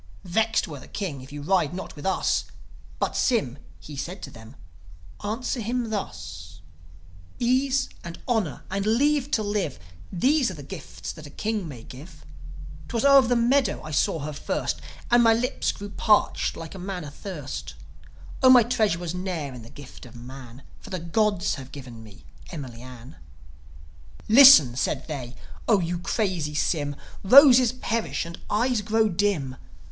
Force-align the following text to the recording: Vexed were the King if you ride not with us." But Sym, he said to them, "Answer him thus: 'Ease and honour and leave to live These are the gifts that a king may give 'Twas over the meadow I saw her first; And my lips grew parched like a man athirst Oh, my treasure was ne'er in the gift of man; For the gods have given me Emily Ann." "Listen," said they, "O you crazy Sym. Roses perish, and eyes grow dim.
Vexed 0.23 0.67
were 0.67 0.79
the 0.79 0.87
King 0.87 1.21
if 1.21 1.31
you 1.31 1.43
ride 1.43 1.75
not 1.75 1.95
with 1.95 2.07
us." 2.07 2.45
But 2.97 3.15
Sym, 3.15 3.59
he 3.79 3.95
said 3.95 4.23
to 4.23 4.31
them, 4.31 4.55
"Answer 5.23 5.59
him 5.61 5.91
thus: 5.91 6.59
'Ease 7.37 7.87
and 8.03 8.17
honour 8.27 8.63
and 8.71 8.83
leave 8.87 9.29
to 9.29 9.43
live 9.43 9.77
These 10.11 10.49
are 10.49 10.55
the 10.55 10.63
gifts 10.63 11.11
that 11.11 11.27
a 11.27 11.29
king 11.29 11.67
may 11.67 11.83
give 11.83 12.25
'Twas 12.87 13.05
over 13.05 13.27
the 13.27 13.35
meadow 13.35 13.79
I 13.83 13.91
saw 13.91 14.17
her 14.21 14.33
first; 14.33 14.81
And 15.11 15.21
my 15.21 15.35
lips 15.35 15.71
grew 15.71 15.91
parched 15.91 16.57
like 16.57 16.73
a 16.73 16.79
man 16.79 17.03
athirst 17.05 17.75
Oh, 18.41 18.49
my 18.49 18.63
treasure 18.63 18.97
was 18.97 19.13
ne'er 19.13 19.53
in 19.53 19.61
the 19.61 19.69
gift 19.69 20.07
of 20.07 20.15
man; 20.15 20.63
For 20.79 20.89
the 20.89 20.97
gods 20.99 21.53
have 21.57 21.71
given 21.71 22.03
me 22.03 22.25
Emily 22.51 22.81
Ann." 22.81 23.17
"Listen," 24.27 24.75
said 24.75 25.07
they, 25.07 25.35
"O 25.67 25.79
you 25.79 25.99
crazy 25.99 26.55
Sym. 26.55 26.95
Roses 27.21 27.71
perish, 27.71 28.25
and 28.25 28.39
eyes 28.49 28.81
grow 28.81 29.07
dim. 29.07 29.57